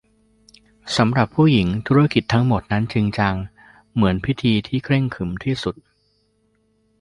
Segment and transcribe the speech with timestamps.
[0.97, 3.35] สำหรับผู้หญิงธุรกิจทั้งหมดนั้นจริงจัง
[3.93, 5.75] เหมือนพิธีที่เคร่งขรึมที่สุด